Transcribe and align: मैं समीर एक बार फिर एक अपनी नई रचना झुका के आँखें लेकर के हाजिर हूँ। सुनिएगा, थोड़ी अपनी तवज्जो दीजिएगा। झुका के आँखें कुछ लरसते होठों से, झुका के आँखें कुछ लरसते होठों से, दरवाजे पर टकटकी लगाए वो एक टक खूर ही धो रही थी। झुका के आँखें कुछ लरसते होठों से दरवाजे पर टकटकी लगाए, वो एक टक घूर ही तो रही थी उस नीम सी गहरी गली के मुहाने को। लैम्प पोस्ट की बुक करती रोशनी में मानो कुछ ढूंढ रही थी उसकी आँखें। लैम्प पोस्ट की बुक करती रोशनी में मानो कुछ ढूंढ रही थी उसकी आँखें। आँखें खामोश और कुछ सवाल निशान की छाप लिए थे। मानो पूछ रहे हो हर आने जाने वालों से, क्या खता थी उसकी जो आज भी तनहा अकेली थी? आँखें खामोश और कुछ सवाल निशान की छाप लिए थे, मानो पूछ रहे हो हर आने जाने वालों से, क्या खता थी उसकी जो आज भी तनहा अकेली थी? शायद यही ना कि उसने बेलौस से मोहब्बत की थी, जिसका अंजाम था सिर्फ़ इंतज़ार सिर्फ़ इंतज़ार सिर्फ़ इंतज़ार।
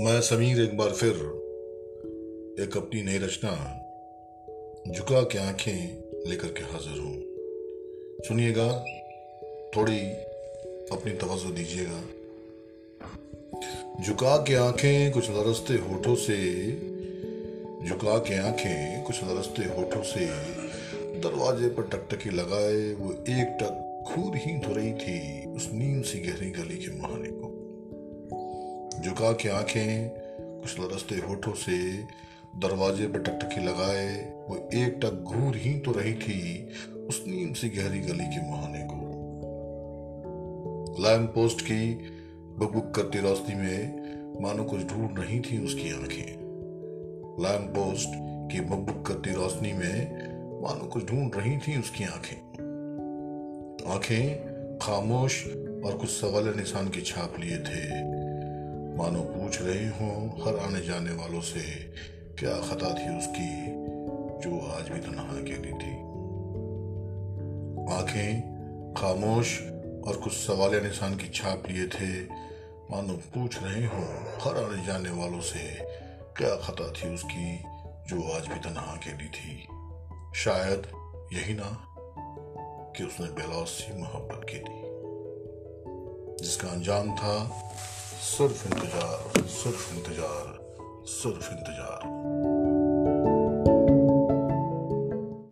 मैं 0.00 0.20
समीर 0.20 0.60
एक 0.60 0.76
बार 0.76 0.90
फिर 0.90 1.10
एक 2.60 2.76
अपनी 2.76 3.02
नई 3.02 3.18
रचना 3.18 3.50
झुका 4.94 5.22
के 5.22 5.38
आँखें 5.38 6.02
लेकर 6.30 6.48
के 6.48 6.60
हाजिर 6.60 6.98
हूँ। 6.98 7.22
सुनिएगा, 8.28 8.84
थोड़ी 9.76 9.98
अपनी 10.92 11.12
तवज्जो 11.12 11.50
दीजिएगा। 11.50 12.02
झुका 14.04 14.36
के 14.36 14.54
आँखें 14.54 15.12
कुछ 15.12 15.30
लरसते 15.30 15.74
होठों 15.74 16.14
से, 16.14 16.70
झुका 17.88 18.18
के 18.18 18.38
आँखें 18.38 19.02
कुछ 19.02 19.24
लरसते 19.24 19.62
होठों 19.62 20.02
से, 20.02 20.26
दरवाजे 21.20 21.68
पर 21.68 21.82
टकटकी 21.82 22.30
लगाए 22.30 22.92
वो 22.92 23.12
एक 23.12 23.58
टक 23.60 24.04
खूर 24.06 24.36
ही 24.36 24.58
धो 24.58 24.74
रही 24.74 24.92
थी। 24.92 25.47
झुका 29.04 29.32
के 29.32 29.48
आँखें 29.48 30.10
कुछ 30.60 30.80
लरसते 30.80 31.14
होठों 31.14 31.52
से 31.52 31.78
दरवाजे 32.56 33.06
पर 33.06 33.18
टकटकी 33.18 33.60
लगाए, 33.64 34.32
वो 34.48 34.70
एक 34.74 34.98
टक 35.02 35.12
घूर 35.12 35.56
ही 35.56 35.78
तो 35.78 35.92
रही 35.92 36.14
थी 36.14 36.68
उस 37.08 37.24
नीम 37.26 37.52
सी 37.52 37.68
गहरी 37.68 37.98
गली 37.98 38.24
के 38.24 38.50
मुहाने 38.50 38.84
को। 38.84 39.08
लैम्प 41.02 41.30
पोस्ट 41.30 41.60
की 41.60 41.94
बुक 42.58 42.92
करती 42.96 43.18
रोशनी 43.18 43.54
में 43.54 44.08
मानो 44.42 44.64
कुछ 44.64 44.80
ढूंढ 44.80 45.18
रही 45.18 45.40
थी 45.40 45.64
उसकी 45.64 45.90
आँखें। 45.90 46.48
लैम्प 47.42 47.70
पोस्ट 47.76 48.08
की 48.52 48.60
बुक 48.60 49.06
करती 49.06 49.30
रोशनी 49.32 49.72
में 49.72 50.28
मानो 50.62 50.86
कुछ 50.86 51.04
ढूंढ 51.04 51.36
रही 51.36 51.58
थी 51.58 51.78
उसकी 51.78 52.04
आँखें। 52.04 52.36
आँखें 53.92 54.78
खामोश 54.78 55.46
और 55.84 55.98
कुछ 55.98 56.10
सवाल 56.10 56.54
निशान 56.56 56.88
की 56.88 57.00
छाप 57.00 57.34
लिए 57.40 57.58
थे। 57.58 58.27
मानो 58.98 59.20
पूछ 59.20 59.62
रहे 59.62 59.88
हो 59.88 60.06
हर 60.44 60.58
आने 60.58 60.80
जाने 60.80 61.10
वालों 61.10 61.40
से, 61.40 61.60
क्या 62.38 62.60
खता 62.60 62.88
थी 62.94 63.18
उसकी 63.18 63.66
जो 64.40 64.66
आज 64.66 64.88
भी 64.88 65.00
तनहा 65.00 65.24
अकेली 65.24 65.72
थी? 65.72 65.92
आँखें 67.94 68.40
खामोश 68.98 69.60
और 70.08 70.20
कुछ 70.24 70.32
सवाल 70.32 70.74
निशान 70.74 71.16
की 71.16 71.28
छाप 71.28 71.62
लिए 71.68 71.86
थे, 71.86 72.24
मानो 72.90 73.14
पूछ 73.14 73.62
रहे 73.62 73.86
हो 73.86 74.02
हर 74.42 74.64
आने 74.64 74.86
जाने 74.86 75.10
वालों 75.10 75.40
से, 75.40 75.78
क्या 76.36 76.56
खता 76.56 76.92
थी 76.92 77.14
उसकी 77.14 77.58
जो 78.08 78.32
आज 78.32 78.48
भी 78.48 78.60
तनहा 78.60 78.92
अकेली 78.92 79.28
थी? 79.28 79.68
शायद 80.34 80.82
यही 81.32 81.54
ना 81.54 81.84
कि 82.96 83.04
उसने 83.04 83.26
बेलौस 83.26 83.68
से 83.68 83.98
मोहब्बत 83.98 84.46
की 84.50 84.58
थी, 84.58 84.88
जिसका 86.46 86.68
अंजाम 86.68 87.14
था 87.14 87.64
सिर्फ़ 88.20 88.66
इंतज़ार 88.66 89.46
सिर्फ़ 89.48 89.94
इंतज़ार 89.94 90.46
सिर्फ़ 91.08 91.50
इंतज़ार। 91.52 92.47